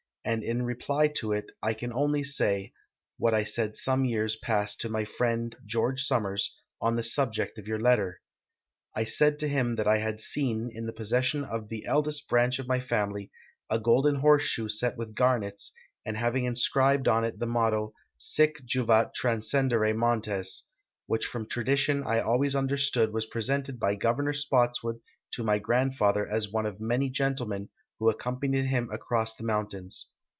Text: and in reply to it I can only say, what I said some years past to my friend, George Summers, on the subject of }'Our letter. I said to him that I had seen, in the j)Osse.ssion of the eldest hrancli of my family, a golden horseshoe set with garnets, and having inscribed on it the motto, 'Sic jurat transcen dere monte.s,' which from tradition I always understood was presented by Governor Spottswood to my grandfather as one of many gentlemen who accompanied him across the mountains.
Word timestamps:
and 0.23 0.43
in 0.43 0.61
reply 0.61 1.07
to 1.07 1.31
it 1.31 1.49
I 1.63 1.73
can 1.73 1.91
only 1.91 2.23
say, 2.23 2.73
what 3.17 3.33
I 3.33 3.43
said 3.43 3.75
some 3.75 4.05
years 4.05 4.35
past 4.35 4.79
to 4.81 4.87
my 4.87 5.03
friend, 5.03 5.55
George 5.65 6.03
Summers, 6.03 6.55
on 6.79 6.95
the 6.95 7.01
subject 7.01 7.57
of 7.57 7.67
}'Our 7.67 7.79
letter. 7.79 8.21
I 8.95 9.03
said 9.03 9.39
to 9.39 9.47
him 9.47 9.77
that 9.77 9.87
I 9.87 9.97
had 9.97 10.21
seen, 10.21 10.69
in 10.71 10.85
the 10.85 10.93
j)Osse.ssion 10.93 11.43
of 11.49 11.69
the 11.69 11.87
eldest 11.87 12.29
hrancli 12.29 12.59
of 12.59 12.67
my 12.67 12.79
family, 12.79 13.31
a 13.67 13.79
golden 13.79 14.13
horseshoe 14.17 14.69
set 14.69 14.95
with 14.95 15.15
garnets, 15.15 15.71
and 16.05 16.15
having 16.17 16.45
inscribed 16.45 17.07
on 17.07 17.23
it 17.23 17.39
the 17.39 17.47
motto, 17.47 17.95
'Sic 18.19 18.57
jurat 18.63 19.15
transcen 19.19 19.69
dere 19.69 19.91
monte.s,' 19.91 20.69
which 21.07 21.25
from 21.25 21.47
tradition 21.47 22.03
I 22.05 22.19
always 22.19 22.55
understood 22.55 23.11
was 23.11 23.25
presented 23.25 23.79
by 23.79 23.95
Governor 23.95 24.33
Spottswood 24.33 24.99
to 25.31 25.43
my 25.43 25.57
grandfather 25.57 26.29
as 26.29 26.51
one 26.51 26.67
of 26.67 26.79
many 26.79 27.09
gentlemen 27.09 27.69
who 27.97 28.09
accompanied 28.09 28.65
him 28.65 28.89
across 28.91 29.35
the 29.35 29.43
mountains. 29.43 30.07